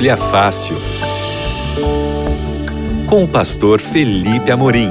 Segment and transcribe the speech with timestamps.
[0.00, 0.76] Bíblia Fácil.
[3.06, 4.88] Com o pastor Felipe Amorim.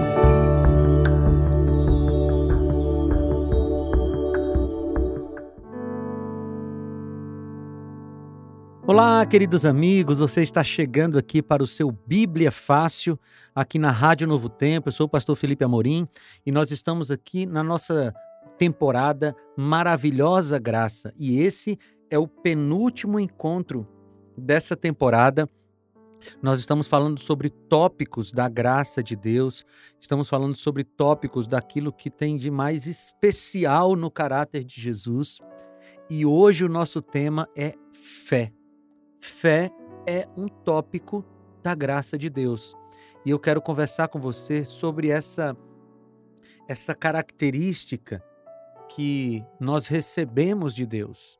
[8.85, 13.19] Olá, queridos amigos, você está chegando aqui para o seu Bíblia Fácil,
[13.55, 14.89] aqui na Rádio Novo Tempo.
[14.89, 16.07] Eu sou o pastor Felipe Amorim
[16.45, 18.13] e nós estamos aqui na nossa
[18.59, 21.11] temporada Maravilhosa Graça.
[21.17, 21.79] E esse
[22.11, 23.87] é o penúltimo encontro
[24.39, 25.47] dessa temporada.
[26.41, 29.65] Nós estamos falando sobre tópicos da graça de Deus,
[29.99, 35.39] estamos falando sobre tópicos daquilo que tem de mais especial no caráter de Jesus.
[36.09, 38.51] E hoje o nosso tema é fé.
[39.19, 39.71] Fé
[40.05, 41.23] é um tópico
[41.61, 42.75] da graça de Deus.
[43.25, 45.55] E eu quero conversar com você sobre essa
[46.67, 48.23] essa característica
[48.89, 51.39] que nós recebemos de Deus.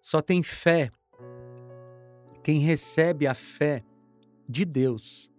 [0.00, 0.90] Só tem fé
[2.42, 3.82] quem recebe a fé
[4.48, 5.30] de Deus.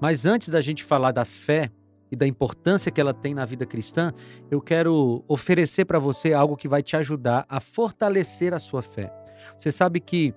[0.00, 1.70] Mas antes da gente falar da fé
[2.10, 4.12] e da importância que ela tem na vida cristã,
[4.50, 9.12] eu quero oferecer para você algo que vai te ajudar a fortalecer a sua fé.
[9.58, 10.34] Você sabe que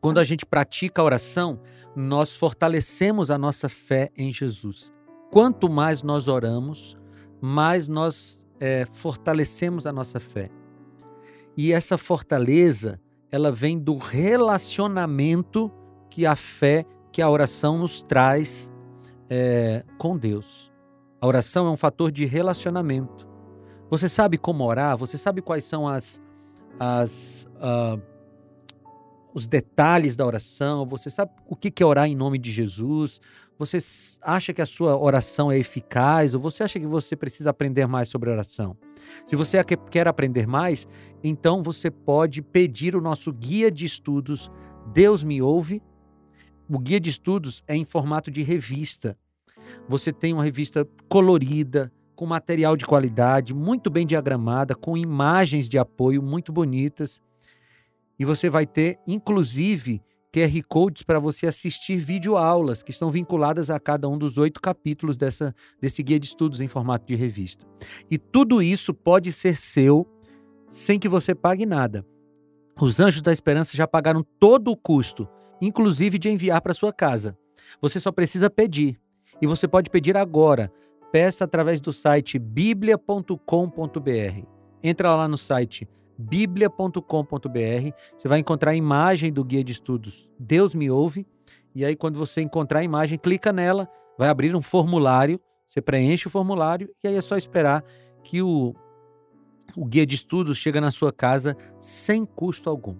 [0.00, 1.60] quando a gente pratica a oração,
[1.94, 4.92] nós fortalecemos a nossa fé em Jesus.
[5.32, 6.96] Quanto mais nós oramos,
[7.40, 10.50] mais nós é, fortalecemos a nossa fé.
[11.56, 15.70] E essa fortaleza, ela vem do relacionamento
[16.10, 18.70] que a fé, que a oração nos traz
[19.28, 20.72] é, com Deus.
[21.20, 23.26] A oração é um fator de relacionamento.
[23.90, 24.96] Você sabe como orar?
[24.96, 26.20] Você sabe quais são as,
[26.78, 28.00] as uh,
[29.32, 30.86] os detalhes da oração?
[30.86, 33.20] Você sabe o que é orar em nome de Jesus?
[33.58, 33.78] Você
[34.22, 38.08] acha que a sua oração é eficaz ou você acha que você precisa aprender mais
[38.08, 38.76] sobre oração?
[39.24, 40.86] Se você quer aprender mais,
[41.24, 44.50] então você pode pedir o nosso guia de estudos
[44.92, 45.82] Deus me ouve.
[46.68, 49.18] O guia de estudos é em formato de revista.
[49.88, 55.78] Você tem uma revista colorida, com material de qualidade, muito bem diagramada, com imagens de
[55.78, 57.20] apoio muito bonitas.
[58.18, 60.00] E você vai ter, inclusive,
[60.36, 65.16] QR Codes para você assistir videoaulas que estão vinculadas a cada um dos oito capítulos
[65.16, 67.66] dessa, desse guia de estudos em formato de revista.
[68.10, 70.06] E tudo isso pode ser seu
[70.68, 72.04] sem que você pague nada.
[72.78, 75.26] Os Anjos da Esperança já pagaram todo o custo,
[75.58, 77.34] inclusive de enviar para sua casa.
[77.80, 79.00] Você só precisa pedir.
[79.40, 80.70] E você pode pedir agora.
[81.10, 83.36] Peça através do site biblia.com.br.
[84.82, 87.90] Entra lá no site biblia.com.br.
[88.16, 91.26] Você vai encontrar a imagem do guia de estudos Deus me ouve.
[91.74, 93.88] E aí, quando você encontrar a imagem, clica nela,
[94.18, 95.40] vai abrir um formulário.
[95.68, 97.84] Você preenche o formulário e aí é só esperar
[98.22, 98.74] que o,
[99.76, 102.96] o guia de estudos chega na sua casa sem custo algum.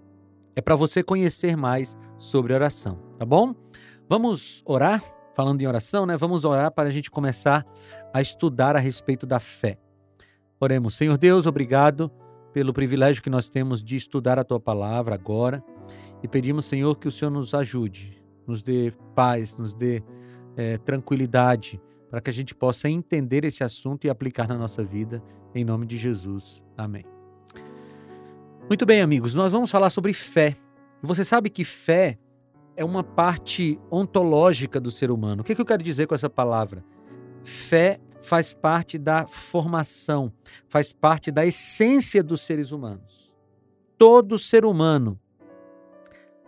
[0.54, 3.54] É para você conhecer mais sobre oração, tá bom?
[4.08, 5.02] Vamos orar?
[5.34, 6.16] Falando em oração, né?
[6.16, 7.64] Vamos orar para a gente começar
[8.12, 9.78] a estudar a respeito da fé.
[10.58, 12.10] Oremos, Senhor Deus, obrigado
[12.56, 15.62] pelo privilégio que nós temos de estudar a tua palavra agora
[16.22, 20.02] e pedimos, Senhor, que o Senhor nos ajude, nos dê paz, nos dê
[20.56, 21.78] é, tranquilidade
[22.08, 25.22] para que a gente possa entender esse assunto e aplicar na nossa vida,
[25.54, 26.64] em nome de Jesus.
[26.78, 27.04] Amém.
[28.66, 30.56] Muito bem, amigos, nós vamos falar sobre fé.
[31.02, 32.18] Você sabe que fé
[32.74, 35.42] é uma parte ontológica do ser humano.
[35.42, 36.82] O que, que eu quero dizer com essa palavra?
[37.44, 40.32] Fé faz parte da formação,
[40.68, 43.32] faz parte da essência dos seres humanos.
[43.96, 45.18] Todo ser humano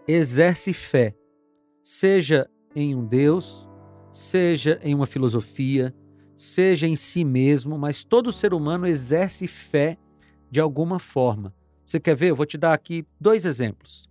[0.06, 1.14] exerce fé,
[1.82, 3.68] seja em um Deus,
[4.12, 5.94] seja em uma filosofia,
[6.36, 9.96] seja em si mesmo, mas todo ser humano exerce fé
[10.50, 11.54] de alguma forma.
[11.86, 12.30] Você quer ver?
[12.30, 14.08] Eu vou te dar aqui dois exemplos.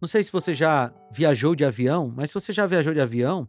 [0.00, 3.46] Não sei se você já viajou de avião, mas se você já viajou de avião,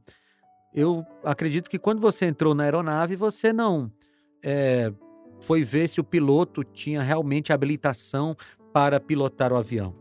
[0.74, 3.92] eu acredito que quando você entrou na aeronave, você não
[4.44, 4.92] é,
[5.42, 8.36] foi ver se o piloto tinha realmente habilitação
[8.72, 9.96] para pilotar o avião.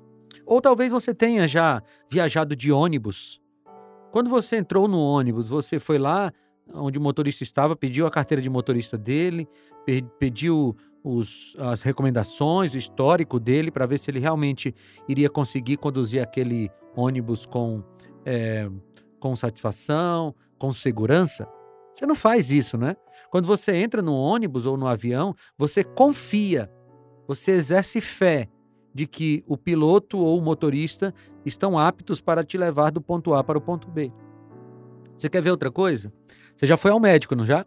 [0.45, 3.41] Ou talvez você tenha já viajado de ônibus.
[4.11, 6.33] Quando você entrou no ônibus, você foi lá
[6.75, 9.49] onde o motorista estava, pediu a carteira de motorista dele,
[10.19, 14.75] pediu os, as recomendações, o histórico dele, para ver se ele realmente
[15.09, 17.83] iria conseguir conduzir aquele ônibus com,
[18.25, 18.69] é,
[19.19, 21.49] com satisfação, com segurança,
[21.93, 22.97] você não faz isso, né?
[23.31, 26.71] Quando você entra no ônibus ou no avião, você confia,
[27.27, 28.49] você exerce fé
[28.95, 31.15] de que o piloto ou o motorista
[31.45, 34.13] estão aptos para te levar do ponto A para o ponto B.
[35.17, 36.13] Você quer ver outra coisa?
[36.57, 37.67] Você já foi ao médico, não já?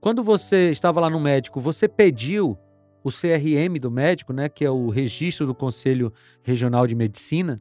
[0.00, 2.56] Quando você estava lá no médico, você pediu
[3.02, 6.12] o CRM do médico, né, que é o registro do Conselho
[6.42, 7.60] Regional de Medicina.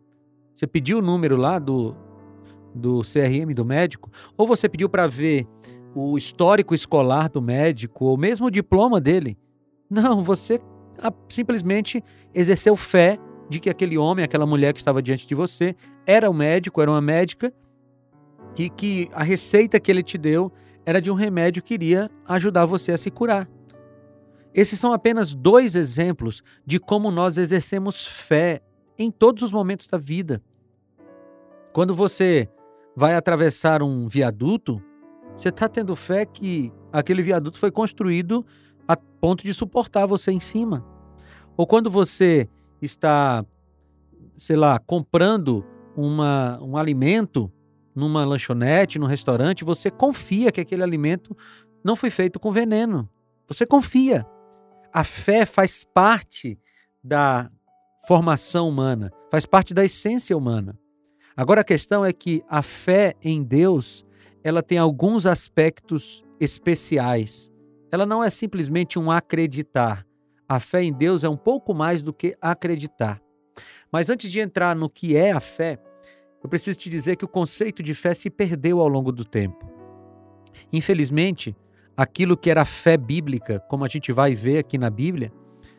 [0.54, 1.96] Você pediu o número lá do,
[2.78, 4.10] do CRM do médico?
[4.38, 5.48] Ou você pediu para ver
[5.96, 9.38] o histórico escolar do médico, ou mesmo o diploma dele?
[9.90, 10.60] Não, você
[11.30, 12.04] simplesmente
[12.34, 13.18] exerceu fé
[13.50, 15.76] de que aquele homem, aquela mulher que estava diante de você,
[16.06, 17.54] era um médico, era uma médica,
[18.58, 20.52] e que a receita que ele te deu
[20.86, 23.48] era de um remédio que iria ajudar você a se curar.
[24.54, 28.62] Esses são apenas dois exemplos de como nós exercemos fé
[28.98, 30.42] em todos os momentos da vida.
[31.72, 32.50] Quando você
[32.98, 34.82] vai atravessar um viaduto,
[35.36, 38.44] você está tendo fé que aquele viaduto foi construído
[38.88, 40.84] a ponto de suportar você em cima.
[41.56, 42.50] Ou quando você
[42.82, 43.46] está,
[44.36, 45.64] sei lá, comprando
[45.96, 47.52] uma, um alimento
[47.94, 51.38] numa lanchonete, num restaurante, você confia que aquele alimento
[51.84, 53.08] não foi feito com veneno.
[53.48, 54.26] Você confia.
[54.92, 56.60] A fé faz parte
[57.04, 57.52] da
[58.08, 60.80] formação humana, faz parte da essência humana.
[61.38, 64.04] Agora a questão é que a fé em Deus,
[64.44, 67.54] ela tem alguns aspectos especiais.
[67.92, 70.04] Ela não é simplesmente um acreditar.
[70.50, 73.22] A fé em Deus é um pouco mais do que acreditar.
[73.92, 75.78] Mas antes de entrar no que é a fé,
[76.44, 79.70] eu preciso te dizer que o conceito de fé se perdeu ao longo do tempo.
[80.74, 81.56] Infelizmente,
[81.96, 85.32] aquilo que era fé bíblica, como a gente vai ver aqui na Bíblia,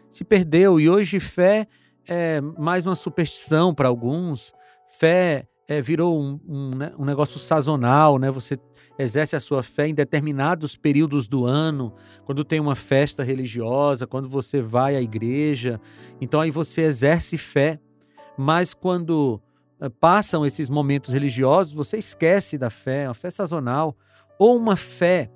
[0.08, 1.66] se perdeu e hoje fé
[2.06, 4.52] é mais uma superstição para alguns.
[4.88, 8.30] Fé é, virou um, um, né, um, negócio sazonal, né?
[8.30, 8.58] Você
[8.98, 11.92] exerce a sua fé em determinados períodos do ano,
[12.24, 15.78] quando tem uma festa religiosa, quando você vai à igreja.
[16.20, 17.78] Então aí você exerce fé.
[18.36, 19.40] Mas quando
[19.78, 23.94] é, passam esses momentos religiosos, você esquece da fé, uma fé sazonal,
[24.38, 25.30] ou uma fé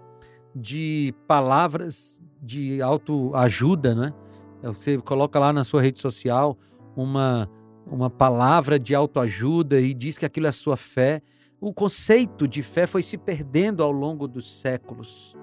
[0.55, 4.14] de palavras de autoajuda, né?
[4.62, 6.56] Você coloca lá na sua rede social
[6.96, 7.50] uma
[7.87, 11.23] uma palavra de autoajuda e diz que aquilo é a sua fé.
[11.61, 15.37] O conceito de fé foi se perdendo ao longo dos séculos.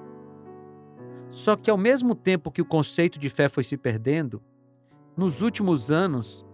[1.29, 4.41] Só que ao mesmo tempo que o conceito de fé foi se perdendo,
[5.15, 6.45] nos últimos anos,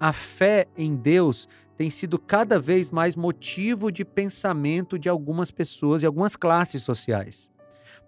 [0.00, 6.02] a fé em Deus tem sido cada vez mais motivo de pensamento de algumas pessoas
[6.02, 7.50] e algumas classes sociais.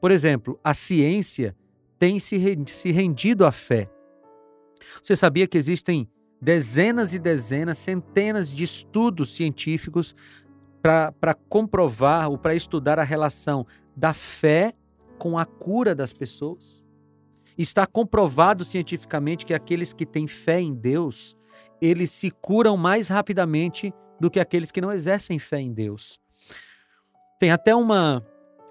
[0.00, 1.56] Por exemplo, a ciência
[1.98, 3.90] tem se rendido à fé.
[5.02, 6.08] Você sabia que existem
[6.40, 10.14] dezenas e dezenas, centenas de estudos científicos
[10.82, 13.66] para comprovar ou para estudar a relação
[13.96, 14.74] da fé
[15.18, 16.84] com a cura das pessoas.
[17.56, 21.36] Está comprovado cientificamente que aqueles que têm fé em Deus,
[21.80, 26.20] eles se curam mais rapidamente do que aqueles que não exercem fé em Deus.
[27.38, 28.24] Tem até uma,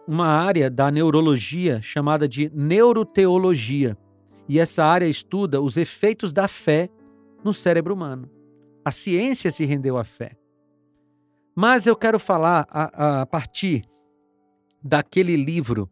[0.08, 3.98] uma área da neurologia chamada de neuroteologia.
[4.48, 6.90] E essa área estuda os efeitos da fé
[7.45, 8.27] no cérebro humano.
[8.83, 10.36] A ciência se rendeu à fé.
[11.56, 13.86] Mas eu quero falar a, a partir
[14.83, 15.88] daquele livro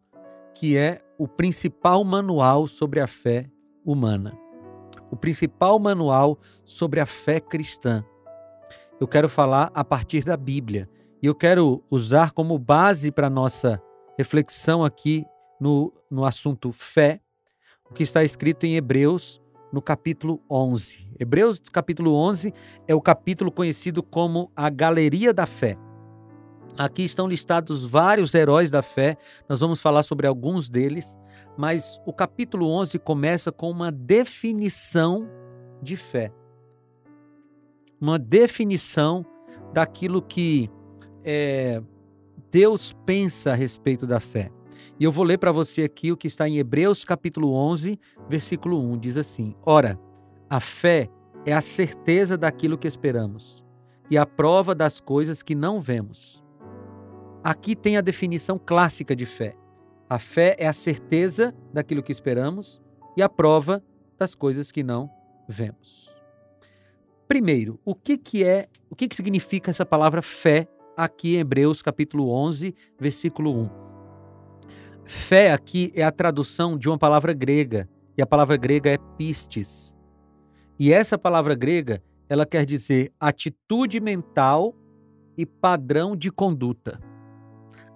[0.52, 3.48] que é o principal manual sobre a fé
[3.84, 4.36] humana.
[5.12, 8.04] O principal manual sobre a fé cristã.
[9.00, 10.90] Eu quero falar a partir da Bíblia.
[11.22, 13.80] E eu quero usar como base para nossa
[14.18, 15.24] reflexão aqui
[15.60, 17.20] no, no assunto fé,
[17.88, 19.40] o que está escrito em Hebreus,
[19.74, 21.08] no capítulo 11.
[21.18, 22.54] Hebreus capítulo 11
[22.86, 25.76] é o capítulo conhecido como a Galeria da Fé.
[26.78, 29.16] Aqui estão listados vários heróis da fé,
[29.48, 31.16] nós vamos falar sobre alguns deles,
[31.56, 35.28] mas o capítulo 11 começa com uma definição
[35.82, 36.32] de fé.
[38.00, 39.24] Uma definição
[39.72, 40.68] daquilo que
[41.24, 41.80] é,
[42.50, 44.50] Deus pensa a respeito da fé.
[44.98, 47.98] E eu vou ler para você aqui o que está em Hebreus capítulo 11,
[48.28, 48.98] versículo 1.
[48.98, 49.98] Diz assim: Ora,
[50.48, 51.08] a fé
[51.46, 53.64] é a certeza daquilo que esperamos
[54.10, 56.42] e a prova das coisas que não vemos.
[57.42, 59.54] Aqui tem a definição clássica de fé.
[60.08, 62.80] A fé é a certeza daquilo que esperamos
[63.16, 63.82] e a prova
[64.18, 65.10] das coisas que não
[65.48, 66.14] vemos.
[67.26, 71.82] Primeiro, o que, que é, o que, que significa essa palavra fé aqui em Hebreus
[71.82, 73.83] capítulo 11, versículo 1?
[75.06, 79.94] Fé aqui é a tradução de uma palavra grega, e a palavra grega é pistes.
[80.78, 84.74] E essa palavra grega, ela quer dizer atitude mental
[85.36, 87.00] e padrão de conduta.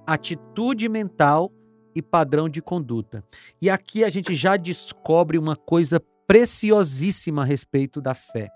[0.07, 1.53] Atitude mental
[1.95, 3.25] e padrão de conduta.
[3.61, 8.49] E aqui a gente já descobre uma coisa preciosíssima a respeito da fé.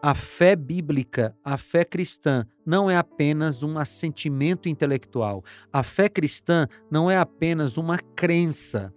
[0.00, 5.42] A fé bíblica, a fé cristã, não é apenas um assentimento intelectual.
[5.72, 8.94] A fé cristã não é apenas uma crença.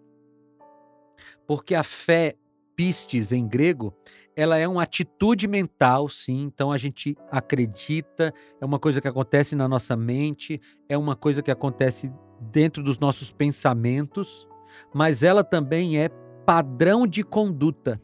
[1.48, 2.36] Porque a fé
[2.76, 3.96] pistes em grego,
[4.36, 6.44] ela é uma atitude mental, sim.
[6.44, 11.42] Então a gente acredita, é uma coisa que acontece na nossa mente, é uma coisa
[11.42, 14.48] que acontece dentro dos nossos pensamentos,
[14.94, 16.10] mas ela também é
[16.46, 18.02] padrão de conduta.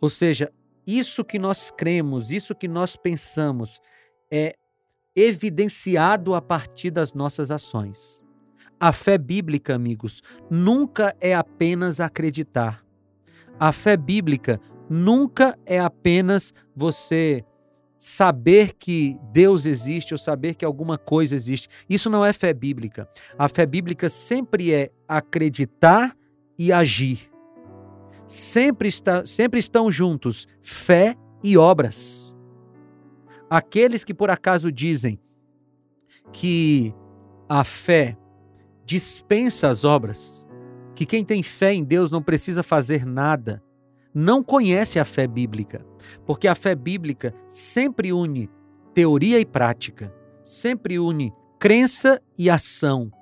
[0.00, 0.52] Ou seja,
[0.86, 3.80] isso que nós cremos, isso que nós pensamos,
[4.30, 4.54] é
[5.14, 8.22] evidenciado a partir das nossas ações.
[8.78, 12.84] A fé bíblica, amigos, nunca é apenas acreditar.
[13.58, 17.42] A fé bíblica nunca é apenas você
[17.98, 21.68] saber que Deus existe ou saber que alguma coisa existe.
[21.88, 23.08] Isso não é fé bíblica.
[23.38, 26.14] A fé bíblica sempre é acreditar
[26.58, 27.30] e agir.
[28.26, 32.34] Sempre, está, sempre estão juntos fé e obras.
[33.48, 35.20] Aqueles que por acaso dizem
[36.32, 36.92] que
[37.48, 38.16] a fé
[38.84, 40.46] dispensa as obras,
[40.94, 43.62] que quem tem fé em Deus não precisa fazer nada,
[44.12, 45.84] não conhece a fé bíblica,
[46.24, 48.50] porque a fé bíblica sempre une
[48.94, 53.12] teoria e prática, sempre une crença e ação.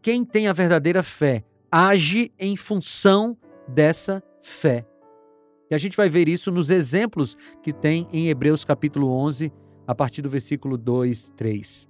[0.00, 3.36] Quem tem a verdadeira fé age em função
[3.68, 4.86] dessa fé.
[5.70, 9.52] E a gente vai ver isso nos exemplos que tem em Hebreus capítulo 11,
[9.86, 11.88] a partir do versículo 2, 3.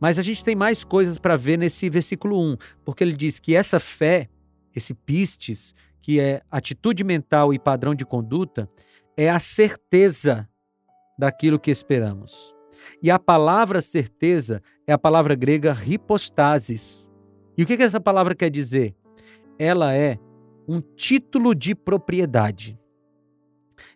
[0.00, 3.54] Mas a gente tem mais coisas para ver nesse versículo 1, porque ele diz que
[3.54, 4.28] essa fé,
[4.74, 8.68] esse pistes, que é atitude mental e padrão de conduta,
[9.16, 10.48] é a certeza
[11.18, 12.54] daquilo que esperamos.
[13.02, 17.10] E a palavra certeza é a palavra grega hipostasis.
[17.56, 18.94] E o que essa palavra quer dizer?
[19.58, 20.18] Ela é
[20.68, 22.78] um título de propriedade.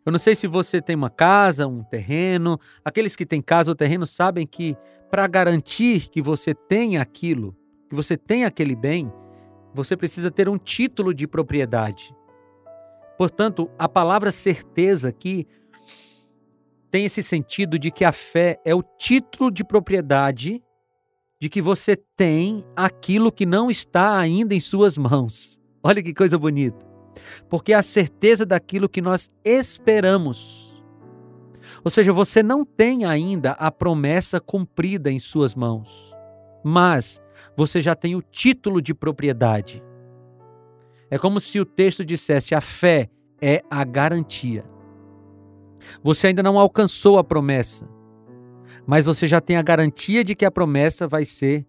[0.04, 2.58] Eu não sei se você tem uma casa, um terreno.
[2.84, 4.76] Aqueles que têm casa ou terreno sabem que
[5.10, 7.56] para garantir que você tenha aquilo,
[7.88, 9.12] que você tenha aquele bem,
[9.74, 12.14] você precisa ter um título de propriedade.
[13.18, 15.46] Portanto, a palavra certeza aqui
[16.90, 20.62] tem esse sentido de que a fé é o título de propriedade
[21.40, 25.59] de que você tem aquilo que não está ainda em suas mãos.
[25.82, 26.84] Olha que coisa bonita.
[27.48, 30.82] Porque é a certeza daquilo que nós esperamos.
[31.82, 36.14] Ou seja, você não tem ainda a promessa cumprida em suas mãos,
[36.62, 37.20] mas
[37.56, 39.82] você já tem o título de propriedade.
[41.10, 43.08] É como se o texto dissesse: a fé
[43.40, 44.64] é a garantia.
[46.02, 47.88] Você ainda não alcançou a promessa,
[48.86, 51.66] mas você já tem a garantia de que a promessa vai ser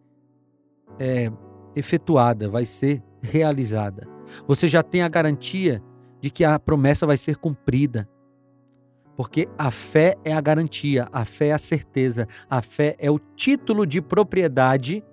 [1.00, 1.32] é,
[1.76, 4.08] efetuada, vai ser realizada.
[4.48, 5.82] Você já tem a garantia
[6.20, 8.10] de que a promessa vai ser cumprida.
[9.16, 13.20] Porque a fé é a garantia, a fé é a certeza, a fé é o
[13.20, 15.04] título de propriedade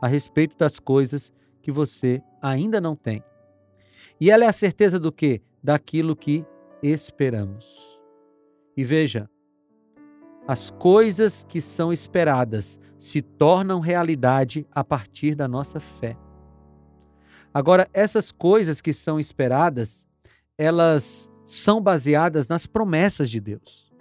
[0.00, 3.22] a respeito das coisas que você ainda não tem.
[4.20, 5.40] E ela é a certeza do que?
[5.62, 6.44] Daquilo que
[6.82, 8.00] esperamos.
[8.76, 9.28] E veja,
[10.46, 16.16] as coisas que são esperadas se tornam realidade a partir da nossa fé.
[17.52, 20.06] Agora, essas coisas que são esperadas,
[20.56, 23.92] elas são baseadas nas promessas de Deus.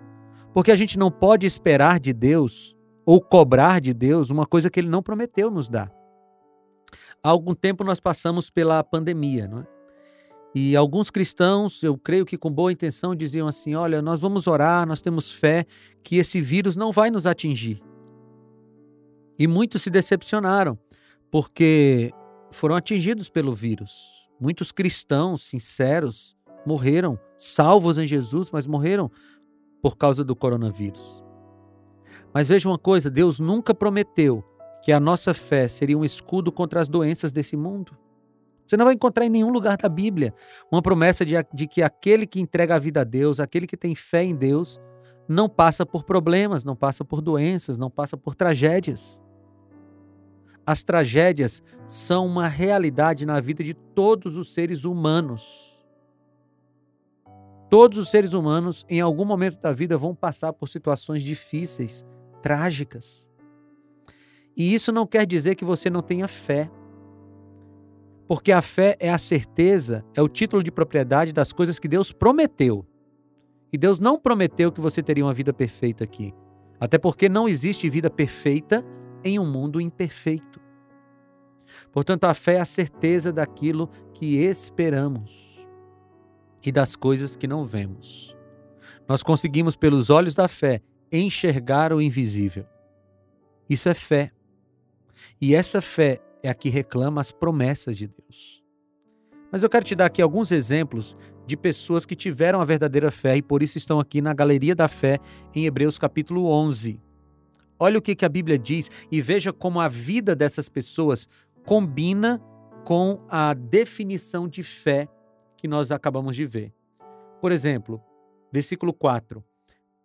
[0.53, 2.75] Porque a gente não pode esperar de Deus
[3.05, 5.91] ou cobrar de Deus uma coisa que ele não prometeu nos dar.
[7.23, 9.67] Há algum tempo nós passamos pela pandemia, não é?
[10.55, 14.87] E alguns cristãos, eu creio que com boa intenção, diziam assim: olha, nós vamos orar,
[14.87, 15.65] nós temos fé
[16.03, 17.81] que esse vírus não vai nos atingir.
[19.37, 20.77] E muitos se decepcionaram,
[21.29, 22.11] porque
[22.51, 24.29] foram atingidos pelo vírus.
[24.39, 26.35] Muitos cristãos sinceros
[26.65, 29.09] morreram, salvos em Jesus, mas morreram
[29.81, 31.23] por causa do coronavírus.
[32.33, 34.43] Mas veja uma coisa: Deus nunca prometeu
[34.83, 37.97] que a nossa fé seria um escudo contra as doenças desse mundo.
[38.65, 40.33] Você não vai encontrar em nenhum lugar da Bíblia
[40.69, 43.95] uma promessa de, de que aquele que entrega a vida a Deus, aquele que tem
[43.95, 44.79] fé em Deus,
[45.27, 49.21] não passa por problemas, não passa por doenças, não passa por tragédias.
[50.67, 55.81] As tragédias são uma realidade na vida de todos os seres humanos.
[57.69, 62.05] Todos os seres humanos, em algum momento da vida, vão passar por situações difíceis,
[62.41, 63.29] trágicas.
[64.57, 66.69] E isso não quer dizer que você não tenha fé.
[68.27, 72.12] Porque a fé é a certeza, é o título de propriedade das coisas que Deus
[72.12, 72.86] prometeu.
[73.71, 76.33] E Deus não prometeu que você teria uma vida perfeita aqui.
[76.77, 78.83] Até porque não existe vida perfeita
[79.24, 80.59] em um mundo imperfeito.
[81.91, 85.67] Portanto, a fé é a certeza daquilo que esperamos
[86.63, 88.36] e das coisas que não vemos.
[89.07, 90.81] Nós conseguimos, pelos olhos da fé,
[91.12, 92.65] enxergar o invisível.
[93.69, 94.31] Isso é fé.
[95.39, 98.63] E essa fé é a que reclama as promessas de Deus.
[99.51, 103.38] Mas eu quero te dar aqui alguns exemplos de pessoas que tiveram a verdadeira fé
[103.38, 105.19] e por isso estão aqui na galeria da fé
[105.55, 107.01] em Hebreus capítulo 11.
[107.79, 111.27] Olha o que, que a Bíblia diz e veja como a vida dessas pessoas
[111.65, 112.41] combina
[112.86, 115.07] com a definição de fé
[115.57, 116.74] que nós acabamos de ver.
[117.41, 118.01] Por exemplo,
[118.51, 119.43] versículo 4: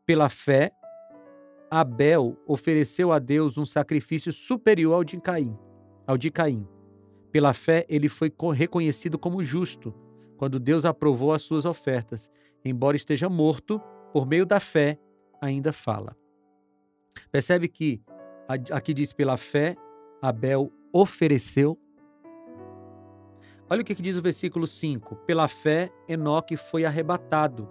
[0.04, 0.72] Pela fé,
[1.70, 5.56] Abel ofereceu a Deus um sacrifício superior ao de Caim.
[6.06, 6.68] Ao de Caim.
[7.30, 9.94] Pela fé, ele foi reconhecido como justo
[10.36, 12.30] quando Deus aprovou as suas ofertas.
[12.64, 13.80] Embora esteja morto,
[14.12, 14.98] por meio da fé,
[15.40, 16.14] ainda fala.
[17.30, 18.02] Percebe que
[18.70, 19.76] aqui diz: pela fé,
[20.20, 21.78] Abel ofereceu.
[23.68, 27.68] Olha o que diz o versículo 5: Pela fé, Enoque foi arrebatado,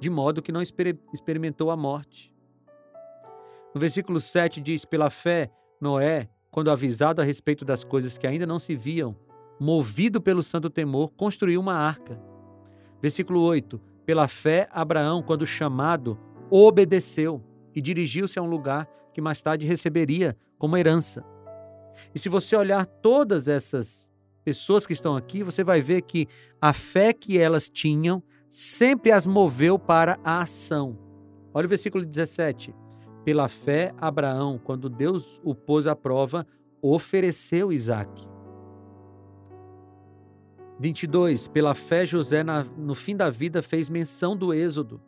[0.00, 2.32] de modo que não experimentou a morte.
[3.74, 8.46] No versículo 7 diz: Pela fé, Noé, quando avisado a respeito das coisas que ainda
[8.46, 9.16] não se viam,
[9.58, 12.20] movido pelo santo temor, construiu uma arca.
[13.00, 16.18] Versículo 8: Pela fé, Abraão, quando chamado,
[16.50, 17.42] obedeceu
[17.74, 21.24] e dirigiu-se a um lugar que mais tarde receberia como herança.
[22.14, 24.10] E se você olhar todas essas
[24.44, 26.26] pessoas que estão aqui, você vai ver que
[26.60, 30.98] a fé que elas tinham sempre as moveu para a ação.
[31.54, 32.74] Olha o versículo 17.
[33.24, 36.46] Pela fé, Abraão, quando Deus o pôs à prova,
[36.80, 38.10] ofereceu Isaac.
[40.80, 41.46] 22.
[41.48, 42.42] Pela fé, José,
[42.76, 45.00] no fim da vida, fez menção do Êxodo.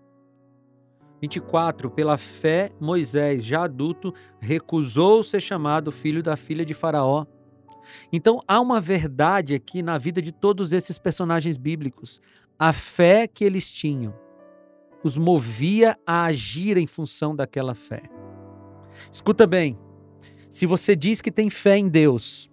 [1.24, 1.90] 24.
[1.90, 7.24] Pela fé, Moisés, já adulto, recusou ser chamado filho da filha de Faraó.
[8.12, 12.20] Então há uma verdade aqui na vida de todos esses personagens bíblicos.
[12.58, 14.14] A fé que eles tinham
[15.02, 18.02] os movia a agir em função daquela fé.
[19.12, 19.78] Escuta bem,
[20.48, 22.50] se você diz que tem fé em Deus,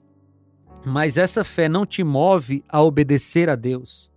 [0.85, 4.11] mas essa fé não te move a obedecer a Deus,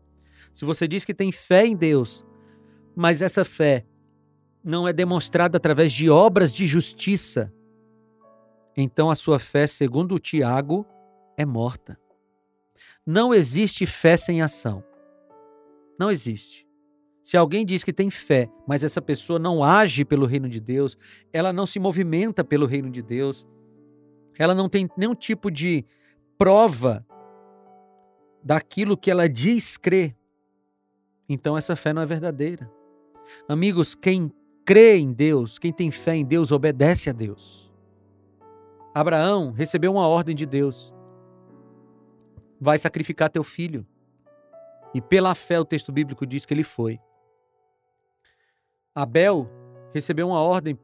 [0.53, 2.25] se você diz que tem fé em Deus,
[2.97, 3.85] mas essa fé
[4.65, 7.53] não é demonstrada através de obras de justiça,
[8.77, 10.87] então a sua fé, segundo Tiago,
[11.37, 11.99] é morta.
[13.07, 14.83] Não existe fé sem ação.
[15.99, 16.67] Não existe.
[17.23, 20.97] Se alguém diz que tem fé, mas essa pessoa não age pelo reino de Deus,
[21.33, 23.47] ela não se movimenta pelo reino de Deus,
[24.39, 25.85] ela não tem nenhum tipo de
[26.37, 27.07] prova
[28.43, 30.15] daquilo que ela diz crer,
[31.29, 32.71] então essa fé não é verdadeira.
[33.49, 34.31] Amigos, quem
[34.65, 37.73] crê em Deus, quem tem fé em Deus, obedece a Deus.
[38.95, 40.95] Abraão recebeu uma ordem de Deus:
[42.61, 43.87] vai sacrificar teu filho.
[44.95, 47.01] E pela fé, o texto bíblico diz que ele foi.
[48.95, 49.51] Abel
[49.93, 50.79] recebeu uma ordem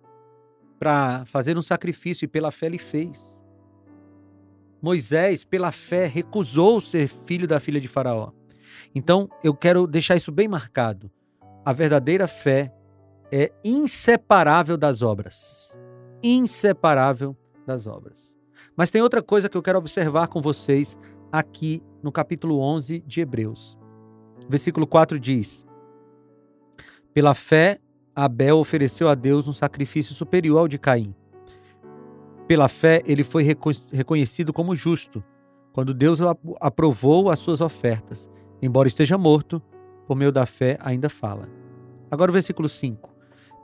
[0.80, 3.40] para fazer um sacrifício e pela fé ele fez.
[4.82, 8.32] Moisés, pela fé, recusou ser filho da filha de Faraó.
[8.94, 11.10] Então, eu quero deixar isso bem marcado.
[11.64, 12.74] A verdadeira fé
[13.32, 15.76] é inseparável das obras.
[16.22, 18.36] Inseparável das obras.
[18.76, 20.98] Mas tem outra coisa que eu quero observar com vocês
[21.30, 23.78] aqui no capítulo 11 de Hebreus.
[24.48, 25.66] Versículo 4 diz:
[27.14, 27.78] Pela fé,
[28.14, 31.14] Abel ofereceu a Deus um sacrifício superior ao de Caim.
[32.48, 33.46] Pela fé, ele foi
[33.92, 35.22] reconhecido como justo,
[35.72, 36.20] quando Deus
[36.60, 38.28] aprovou as suas ofertas.
[38.60, 39.62] Embora esteja morto,
[40.06, 41.48] por meio da fé ainda fala.
[42.10, 43.09] Agora o versículo 5.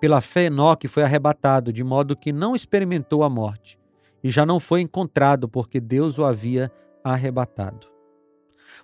[0.01, 3.79] Pela fé, Enoque foi arrebatado, de modo que não experimentou a morte,
[4.23, 6.71] e já não foi encontrado, porque Deus o havia
[7.03, 7.87] arrebatado.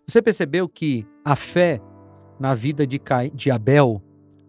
[0.06, 1.80] Você percebeu que a fé
[2.40, 3.00] na vida de,
[3.34, 4.02] de Abel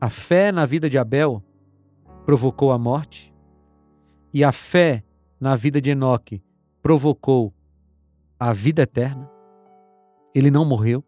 [0.03, 1.41] a fé na vida de Abel
[2.25, 3.33] provocou a morte
[4.33, 5.01] e a fé
[5.39, 6.43] na vida de Enoque
[6.81, 7.53] provocou
[8.37, 9.31] a vida eterna.
[10.35, 11.05] Ele não morreu.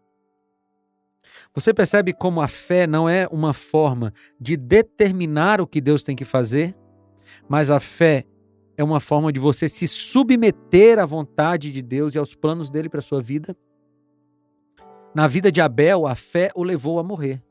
[1.54, 6.16] Você percebe como a fé não é uma forma de determinar o que Deus tem
[6.16, 6.76] que fazer,
[7.48, 8.24] mas a fé
[8.76, 12.88] é uma forma de você se submeter à vontade de Deus e aos planos dele
[12.88, 13.56] para a sua vida.
[15.14, 17.42] Na vida de Abel, a fé o levou a morrer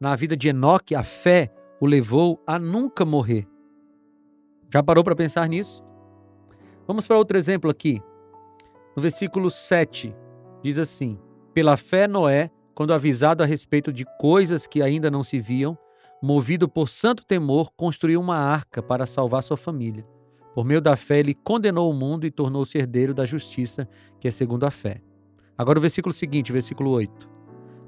[0.00, 3.46] na vida de Enoque, a fé o levou a nunca morrer.
[4.72, 5.84] Já parou para pensar nisso?
[6.86, 8.00] Vamos para outro exemplo aqui.
[8.96, 10.16] No versículo 7,
[10.62, 11.18] diz assim:
[11.52, 15.76] Pela fé, Noé, quando avisado a respeito de coisas que ainda não se viam,
[16.22, 20.02] movido por santo temor, construiu uma arca para salvar sua família.
[20.54, 23.86] Por meio da fé, ele condenou o mundo e tornou-se herdeiro da justiça,
[24.18, 25.02] que é segundo a fé.
[25.58, 27.28] Agora o versículo seguinte, versículo 8.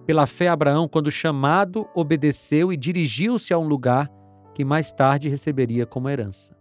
[0.05, 4.11] Pela fé, Abraão, quando chamado, obedeceu e dirigiu-se a um lugar
[4.55, 6.55] que mais tarde receberia como herança.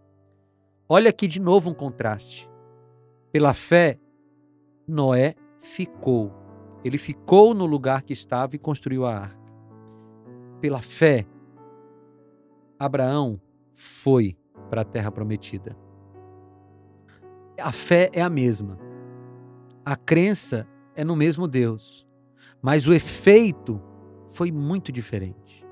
[0.88, 2.48] Olha aqui de novo um contraste.
[3.30, 3.98] Pela fé,
[4.88, 6.41] Noé ficou.
[6.84, 9.42] Ele ficou no lugar que estava e construiu a arca.
[10.60, 11.26] pela fé,
[12.78, 13.40] Abraão
[13.74, 14.36] foi
[14.70, 15.76] para a terra prometida.
[17.60, 18.78] A fé é a mesma.
[19.84, 22.06] A crença é no mesmo Deus.
[22.60, 23.82] Mas o efeito
[24.28, 25.66] foi muito diferente.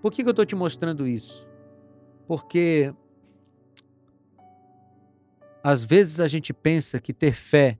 [0.00, 1.46] Por que, eu estou te mostrando isso?
[2.26, 2.94] Porque
[5.62, 7.78] às vezes a gente pensa que ter fé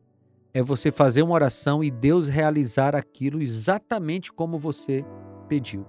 [0.53, 5.05] é você fazer uma oração e Deus realizar aquilo exatamente como você
[5.49, 5.87] pediu.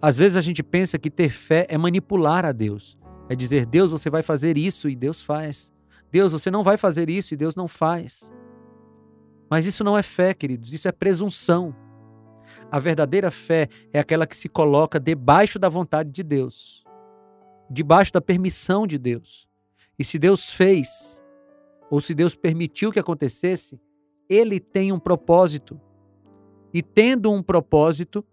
[0.00, 2.96] Às vezes a gente pensa que ter fé é manipular a Deus.
[3.28, 5.72] É dizer, Deus, você vai fazer isso e Deus faz.
[6.10, 8.30] Deus, você não vai fazer isso e Deus não faz.
[9.50, 11.74] Mas isso não é fé, queridos, isso é presunção.
[12.70, 16.84] A verdadeira fé é aquela que se coloca debaixo da vontade de Deus,
[17.70, 19.48] debaixo da permissão de Deus.
[19.98, 21.21] E se Deus fez,
[21.92, 23.78] ou se Deus permitiu que acontecesse,
[24.26, 25.78] ele tem um propósito.
[26.72, 28.24] E tendo um propósito,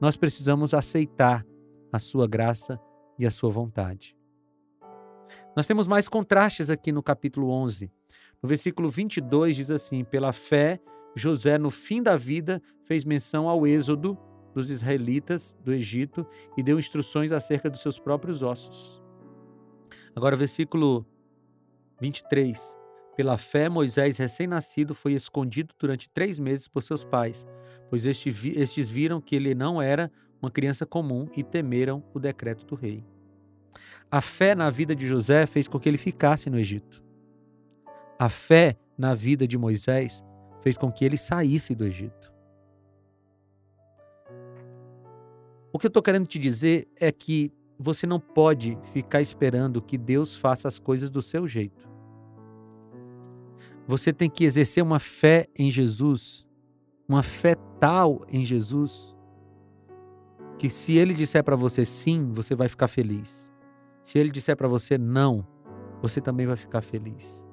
[0.00, 1.46] nós precisamos aceitar
[1.92, 2.80] a sua graça
[3.18, 4.16] e a sua vontade.
[5.54, 7.92] Nós temos mais contrastes aqui no capítulo 11.
[8.42, 10.80] No versículo 22 diz assim: Pela fé,
[11.14, 14.16] José, no fim da vida, fez menção ao êxodo
[14.54, 19.02] dos israelitas do Egito e deu instruções acerca dos seus próprios ossos.
[20.16, 21.04] Agora, versículo
[22.00, 22.80] 23.
[23.16, 27.46] Pela fé, Moisés, recém-nascido, foi escondido durante três meses por seus pais,
[27.90, 32.74] pois estes viram que ele não era uma criança comum e temeram o decreto do
[32.74, 33.04] rei.
[34.10, 37.02] A fé na vida de José fez com que ele ficasse no Egito.
[38.18, 40.22] A fé na vida de Moisés
[40.60, 42.32] fez com que ele saísse do Egito.
[45.72, 49.96] O que eu estou querendo te dizer é que você não pode ficar esperando que
[49.96, 51.91] Deus faça as coisas do seu jeito.
[53.86, 56.46] Você tem que exercer uma fé em Jesus,
[57.08, 59.16] uma fé tal em Jesus,
[60.58, 63.52] que se ele disser para você sim, você vai ficar feliz.
[64.04, 65.46] Se ele disser para você não,
[66.00, 67.44] você também vai ficar feliz.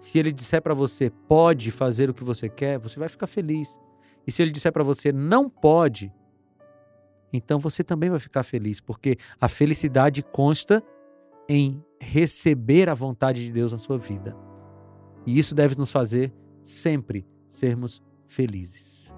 [0.00, 3.78] Se ele disser para você pode fazer o que você quer, você vai ficar feliz.
[4.26, 6.12] E se ele disser para você não pode,
[7.32, 10.82] então você também vai ficar feliz, porque a felicidade consta
[11.48, 14.49] em receber a vontade de Deus na sua vida.
[15.26, 19.12] E isso deve nos fazer sempre sermos felizes.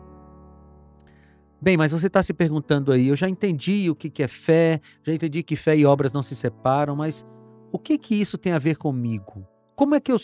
[1.60, 5.14] Bem, mas você está se perguntando aí, eu já entendi o que é fé, já
[5.14, 7.24] entendi que fé e obras não se separam, mas
[7.70, 9.46] o que que isso tem a ver comigo?
[9.76, 10.16] Como é que eu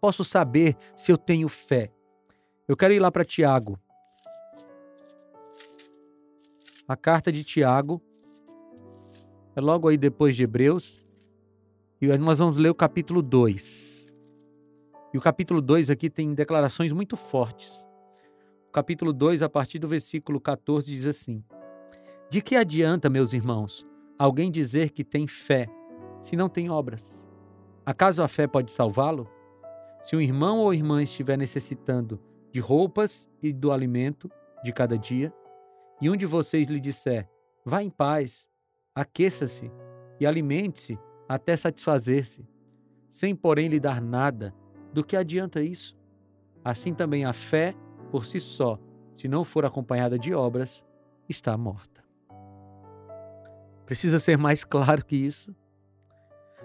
[0.00, 1.92] posso saber se eu tenho fé?
[2.66, 3.78] Eu quero ir lá para Tiago.
[6.88, 8.02] A carta de Tiago
[9.54, 11.04] é logo aí depois de Hebreus.
[12.00, 13.91] E nós vamos ler o capítulo 2.
[15.12, 17.86] E o capítulo 2 aqui tem declarações muito fortes.
[18.68, 21.44] O capítulo 2, a partir do versículo 14, diz assim:
[22.30, 23.86] De que adianta, meus irmãos,
[24.18, 25.68] alguém dizer que tem fé,
[26.22, 27.28] se não tem obras?
[27.84, 29.28] Acaso a fé pode salvá-lo?
[30.02, 32.18] Se um irmão ou irmã estiver necessitando
[32.50, 34.30] de roupas e do alimento
[34.64, 35.30] de cada dia,
[36.00, 37.28] e um de vocês lhe disser:
[37.66, 38.48] Vá em paz,
[38.94, 39.70] aqueça-se
[40.18, 40.98] e alimente-se
[41.28, 42.48] até satisfazer-se,
[43.08, 44.54] sem porém lhe dar nada,
[44.92, 45.96] do que adianta isso?
[46.64, 47.74] Assim também a fé,
[48.10, 48.78] por si só,
[49.12, 50.84] se não for acompanhada de obras,
[51.28, 52.04] está morta.
[53.86, 55.54] Precisa ser mais claro que isso?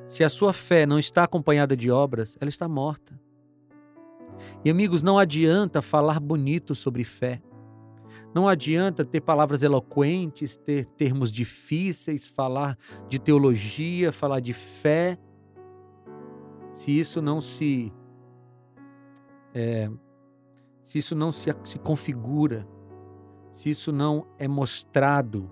[0.05, 3.19] Se a sua fé não está acompanhada de obras, ela está morta.
[4.63, 7.41] E amigos, não adianta falar bonito sobre fé.
[8.33, 15.17] Não adianta ter palavras eloquentes, ter termos difíceis, falar de teologia, falar de fé,
[16.71, 17.91] se isso não se
[19.57, 19.89] é,
[20.83, 22.67] se isso não se, se configura,
[23.51, 25.51] se isso não é mostrado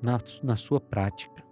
[0.00, 1.44] na, na sua prática.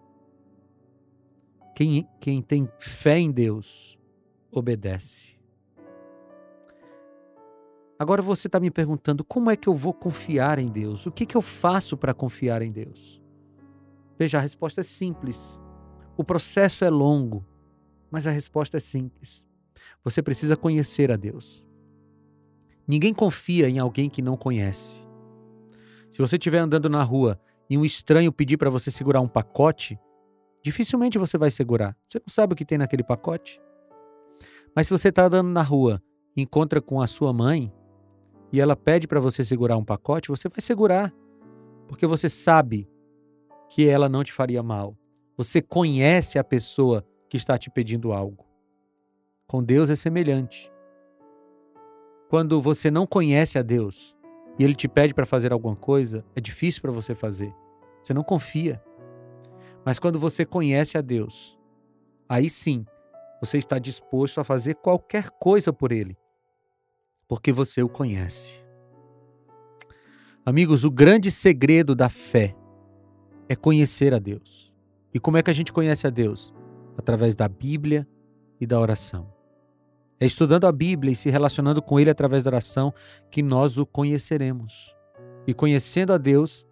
[1.75, 3.99] Quem, quem tem fé em Deus,
[4.53, 5.37] obedece.
[7.99, 11.07] Agora você está me perguntando como é que eu vou confiar em Deus?
[11.07, 13.21] O que, que eu faço para confiar em Deus?
[14.17, 15.61] Veja, a resposta é simples.
[16.17, 17.45] O processo é longo,
[18.11, 19.51] mas a resposta é simples.
[20.05, 21.67] Você precisa conhecer a Deus.
[22.87, 25.03] Ninguém confia em alguém que não conhece.
[26.11, 29.99] Se você estiver andando na rua e um estranho pedir para você segurar um pacote,
[30.63, 31.97] dificilmente você vai segurar.
[32.07, 33.61] Você não sabe o que tem naquele pacote.
[34.75, 36.03] Mas se você está andando na rua
[36.37, 37.73] e encontra com a sua mãe
[38.53, 41.15] e ela pede para você segurar um pacote, você vai segurar,
[41.89, 42.89] porque você sabe
[43.71, 44.97] que ela não te faria mal.
[45.37, 48.52] Você conhece a pessoa que está te pedindo algo.
[49.53, 50.73] Com Deus é semelhante.
[52.31, 54.17] Quando você não conhece a Deus,
[54.59, 57.55] e ele te pede para fazer alguma coisa, é difícil para você fazer.
[58.03, 58.83] Você não confia.
[59.85, 61.59] Mas quando você conhece a Deus,
[62.27, 62.87] aí sim
[63.43, 66.17] você está disposto a fazer qualquer coisa por ele,
[67.29, 68.65] porque você o conhece.
[70.47, 72.57] Amigos, o grande segredo da fé
[73.51, 74.73] é conhecer a Deus.
[75.13, 76.55] E como é que a gente conhece a Deus?
[76.97, 78.09] Através da Bíblia
[78.59, 79.42] e da oração.
[80.23, 82.95] É estudando a Bíblia e se relacionando com Ele através da oração
[83.29, 84.95] que nós o conheceremos.
[85.49, 86.65] E conhecendo a Deus,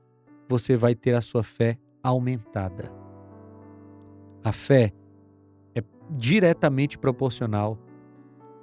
[0.48, 2.92] você vai ter a sua fé aumentada.
[4.44, 4.92] A fé
[5.74, 7.76] é diretamente proporcional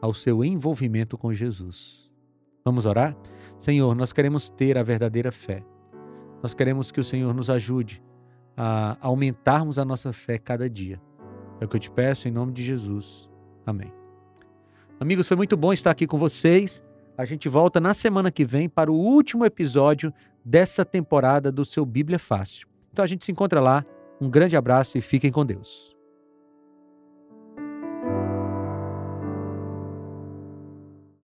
[0.02, 2.10] ao seu envolvimento com Jesus.
[2.64, 3.14] Vamos orar?
[3.60, 5.66] Senhor, nós queremos ter a verdadeira fé.
[6.42, 8.02] Nós queremos que o Senhor nos ajude
[8.56, 11.02] a aumentarmos a nossa fé cada dia.
[11.60, 13.30] É o que eu te peço em nome de Jesus.
[13.66, 13.97] Amém.
[15.00, 16.84] Amigos, foi muito bom estar aqui com vocês.
[17.16, 20.12] A gente volta na semana que vem para o último episódio
[20.44, 22.68] dessa temporada do seu Bíblia Fácil.
[22.92, 23.86] Então a gente se encontra lá.
[24.20, 25.97] Um grande abraço e fiquem com Deus.